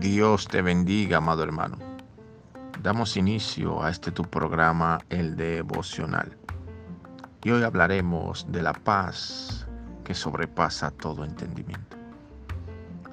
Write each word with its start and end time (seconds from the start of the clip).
Dios 0.00 0.48
te 0.48 0.62
bendiga, 0.62 1.18
amado 1.18 1.42
hermano. 1.42 1.76
Damos 2.82 3.18
inicio 3.18 3.82
a 3.82 3.90
este 3.90 4.10
tu 4.10 4.22
programa, 4.22 4.98
el 5.10 5.36
devocional. 5.36 6.38
Y 7.44 7.50
hoy 7.50 7.64
hablaremos 7.64 8.50
de 8.50 8.62
la 8.62 8.72
paz 8.72 9.68
que 10.02 10.14
sobrepasa 10.14 10.90
todo 10.90 11.22
entendimiento. 11.22 11.98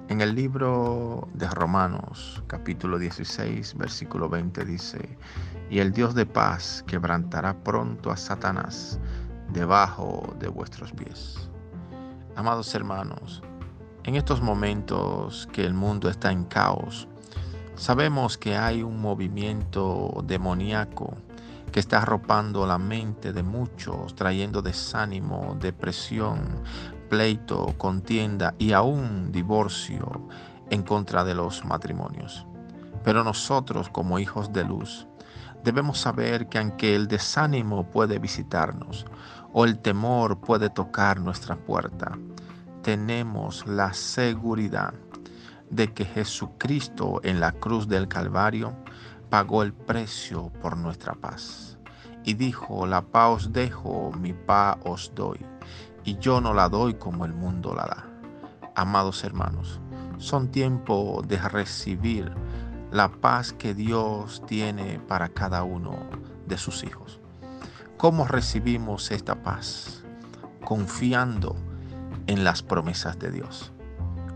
En 0.08 0.22
el 0.22 0.34
libro 0.34 1.28
de 1.34 1.50
Romanos, 1.50 2.42
capítulo 2.48 2.98
16, 2.98 3.76
versículo 3.76 4.30
20 4.30 4.64
dice, 4.64 5.18
y 5.70 5.80
el 5.80 5.92
Dios 5.92 6.16
de 6.16 6.26
paz 6.26 6.86
quebrantará 6.88 7.54
pronto 7.66 8.12
a 8.12 8.16
Satanás 8.16 8.98
debajo 9.52 10.34
de 10.40 10.48
vuestros 10.48 10.94
pies. 10.94 11.50
Amados 12.38 12.74
hermanos, 12.74 13.44
en 14.08 14.16
estos 14.16 14.42
momentos 14.42 15.50
que 15.52 15.66
el 15.66 15.74
mundo 15.74 16.10
está 16.10 16.32
en 16.32 16.46
caos, 16.46 17.10
sabemos 17.76 18.38
que 18.38 18.56
hay 18.56 18.82
un 18.82 19.02
movimiento 19.02 20.24
demoníaco 20.24 21.18
que 21.74 21.82
está 21.82 21.98
arropando 21.98 22.66
la 22.66 22.78
mente 22.78 23.34
de 23.34 23.44
muchos, 23.44 24.16
trayendo 24.16 24.62
desánimo, 24.62 25.58
depresión, 25.60 26.40
pleito, 27.10 27.74
contienda 27.78 28.56
y 28.58 28.72
aún 28.72 29.34
divorcio 29.34 30.30
en 30.70 30.84
contra 30.84 31.26
de 31.26 31.36
los 31.36 31.66
matrimonios. 31.66 32.46
Pero 33.04 33.26
nosotros 33.26 33.90
como 33.90 34.20
hijos 34.20 34.54
de 34.54 34.64
luz 34.64 35.06
debemos 35.66 36.00
saber 36.00 36.48
que 36.48 36.60
aunque 36.60 36.96
el 36.96 37.10
desánimo 37.10 37.84
puede 37.92 38.20
visitarnos 38.20 39.06
o 39.52 39.66
el 39.66 39.80
temor 39.80 40.40
puede 40.40 40.70
tocar 40.70 41.20
nuestra 41.20 41.58
puerta, 41.58 42.18
tenemos 42.88 43.68
la 43.68 43.92
seguridad 43.92 44.94
de 45.70 45.94
que 45.94 46.06
Jesucristo 46.06 47.20
en 47.22 47.42
la 47.42 47.52
cruz 47.52 47.90
del 47.90 48.08
Calvario 48.08 48.78
pagó 49.30 49.62
el 49.64 49.74
precio 49.74 50.54
por 50.62 50.78
nuestra 50.78 51.14
paz. 51.14 51.78
Y 52.24 52.36
dijo, 52.36 52.88
la 52.88 53.02
paz 53.02 53.30
os 53.30 53.52
dejo, 53.52 54.14
mi 54.18 54.32
paz 54.32 54.78
os 54.86 55.12
doy, 55.14 55.46
y 56.06 56.18
yo 56.20 56.40
no 56.40 56.54
la 56.54 56.70
doy 56.70 56.94
como 56.94 57.26
el 57.26 57.34
mundo 57.34 57.76
la 57.76 57.88
da. 57.88 58.06
Amados 58.74 59.26
hermanos, 59.26 59.82
son 60.18 60.48
tiempo 60.50 61.22
de 61.28 61.40
recibir 61.40 62.32
la 62.92 63.12
paz 63.12 63.52
que 63.52 63.74
Dios 63.74 64.42
tiene 64.48 65.02
para 65.10 65.28
cada 65.28 65.66
uno 65.66 65.94
de 66.46 66.58
sus 66.58 66.86
hijos. 66.86 67.20
¿Cómo 67.98 68.26
recibimos 68.26 69.12
esta 69.12 69.36
paz? 69.44 70.06
Confiando 70.64 71.67
en 72.28 72.44
las 72.44 72.62
promesas 72.62 73.18
de 73.20 73.32
Dios. 73.32 73.72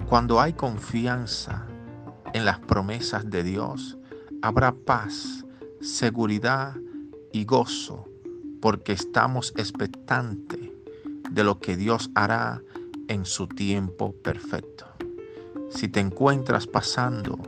Cuando 0.10 0.42
hay 0.42 0.54
confianza 0.54 1.68
en 2.34 2.46
las 2.46 2.60
promesas 2.60 3.30
de 3.30 3.44
Dios, 3.44 3.98
habrá 4.42 4.74
paz, 4.74 5.46
seguridad 5.82 6.76
y 7.32 7.46
gozo, 7.46 8.06
porque 8.62 8.94
estamos 8.94 9.54
expectantes 9.56 10.60
de 11.30 11.44
lo 11.44 11.60
que 11.60 11.78
Dios 11.78 12.10
hará 12.16 12.62
en 13.08 13.26
su 13.26 13.48
tiempo 13.48 14.14
perfecto. 14.14 14.86
Si 15.70 15.88
te 15.88 16.00
encuentras 16.00 16.68
pasando 16.68 17.40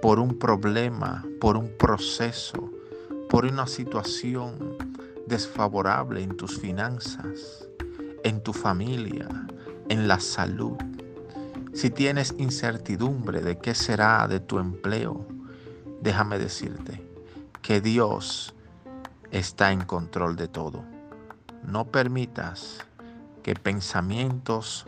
por 0.00 0.20
un 0.20 0.38
problema, 0.38 1.24
por 1.40 1.56
un 1.56 1.68
proceso, 1.76 2.70
por 3.28 3.44
una 3.44 3.66
situación 3.66 4.76
desfavorable 5.26 6.22
en 6.22 6.36
tus 6.36 6.58
finanzas, 6.58 7.65
en 8.26 8.40
tu 8.40 8.52
familia, 8.52 9.28
en 9.88 10.08
la 10.08 10.18
salud. 10.18 10.76
Si 11.72 11.90
tienes 11.90 12.34
incertidumbre 12.38 13.40
de 13.40 13.58
qué 13.58 13.72
será 13.72 14.26
de 14.26 14.40
tu 14.40 14.58
empleo, 14.58 15.24
déjame 16.02 16.36
decirte 16.40 17.00
que 17.62 17.80
Dios 17.80 18.52
está 19.30 19.70
en 19.70 19.84
control 19.84 20.34
de 20.34 20.48
todo. 20.48 20.82
No 21.62 21.84
permitas 21.84 22.84
que 23.44 23.54
pensamientos 23.54 24.86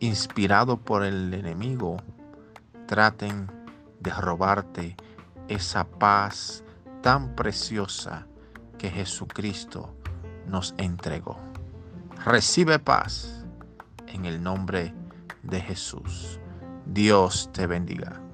inspirados 0.00 0.78
por 0.78 1.02
el 1.02 1.32
enemigo 1.32 1.96
traten 2.84 3.50
de 4.00 4.10
robarte 4.10 4.96
esa 5.48 5.84
paz 5.84 6.62
tan 7.00 7.34
preciosa 7.34 8.26
que 8.76 8.90
Jesucristo 8.90 9.94
nos 10.46 10.74
entregó. 10.76 11.45
Recibe 12.24 12.78
paz 12.78 13.44
en 14.08 14.24
el 14.24 14.42
nombre 14.42 14.92
de 15.42 15.60
Jesús. 15.60 16.40
Dios 16.86 17.50
te 17.52 17.66
bendiga. 17.66 18.25